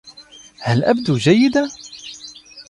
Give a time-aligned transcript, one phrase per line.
[0.61, 1.69] هل أبدو جيّدة؟